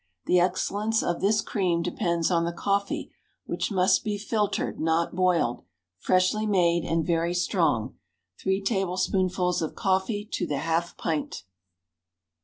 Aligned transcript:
The 0.25 0.39
excellence 0.39 1.03
of 1.03 1.21
this 1.21 1.41
cream 1.41 1.83
depends 1.83 2.31
on 2.31 2.43
the 2.43 2.51
coffee, 2.51 3.11
which 3.45 3.71
must 3.71 4.03
be 4.03 4.17
filtered, 4.17 4.79
not 4.79 5.13
boiled, 5.13 5.63
freshly 5.99 6.47
made, 6.47 6.83
and 6.83 7.05
very 7.05 7.35
strong 7.35 7.93
three 8.41 8.63
tablespoonfuls 8.63 9.61
of 9.61 9.75
coffee 9.75 10.27
to 10.31 10.47
the 10.47 10.57
half 10.57 10.97
pint. 10.97 11.43